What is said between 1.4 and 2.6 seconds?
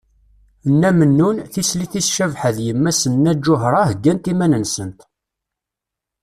tislit-is Cabḥa d